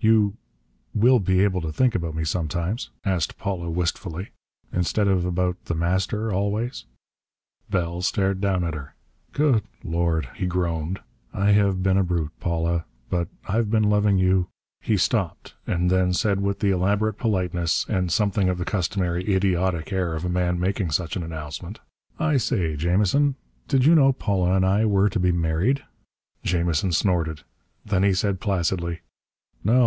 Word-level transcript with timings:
"You 0.00 0.36
will 0.94 1.18
be 1.18 1.42
able 1.42 1.60
to 1.60 1.72
think 1.72 1.96
about 1.96 2.14
me 2.14 2.22
sometimes," 2.22 2.90
asked 3.04 3.36
Paula 3.36 3.68
wistfully, 3.68 4.28
"instead 4.72 5.08
of 5.08 5.24
about 5.24 5.64
The 5.64 5.74
Master 5.74 6.32
always?" 6.32 6.84
Bell 7.68 8.00
stared 8.02 8.40
down 8.40 8.62
at 8.62 8.74
her. 8.74 8.94
"Good 9.32 9.64
Lord!" 9.82 10.28
he 10.36 10.46
groaned. 10.46 11.00
"I 11.34 11.50
have 11.50 11.82
been 11.82 11.96
a 11.98 12.04
brute, 12.04 12.30
Paula! 12.38 12.84
But 13.10 13.26
I've 13.48 13.72
been 13.72 13.90
loving 13.90 14.18
you" 14.18 14.46
He 14.88 14.96
stopped, 14.96 15.56
and 15.66 15.90
then 15.90 16.12
said 16.12 16.40
with 16.42 16.60
the 16.60 16.70
elaborate 16.70 17.14
politeness 17.14 17.84
and 17.88 18.12
something 18.12 18.48
of 18.48 18.58
the 18.58 18.64
customary 18.64 19.34
idiotic 19.34 19.92
air 19.92 20.14
of 20.14 20.24
a 20.24 20.28
man 20.30 20.60
making 20.60 20.92
such 20.92 21.16
an 21.16 21.24
announcement. 21.24 21.80
"I 22.20 22.36
say, 22.36 22.76
Jamison, 22.76 23.34
did 23.66 23.84
you 23.84 23.96
know 23.96 24.12
Paula 24.12 24.54
and 24.54 24.64
I 24.64 24.84
were 24.86 25.08
to 25.08 25.18
be 25.18 25.32
married?" 25.32 25.82
Jamison 26.44 26.92
snorted. 26.92 27.40
Then 27.84 28.04
he 28.04 28.14
said 28.14 28.38
placidly: 28.38 29.00
"No. 29.00 29.02